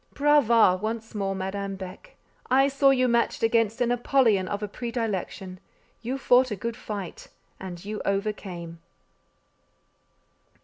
Brava! 0.15 0.79
once 0.81 1.13
more, 1.13 1.35
Madame 1.35 1.75
Beck. 1.75 2.15
I 2.49 2.69
saw 2.69 2.89
you 2.89 3.07
matched 3.07 3.43
against 3.43 3.81
an 3.81 3.91
Apollyon 3.91 4.47
of 4.47 4.63
a 4.63 4.67
predilection; 4.67 5.59
you 6.01 6.17
fought 6.17 6.49
a 6.49 6.55
good 6.55 6.75
fight, 6.75 7.27
and 7.59 7.85
you 7.85 8.01
overcame! 8.03 8.79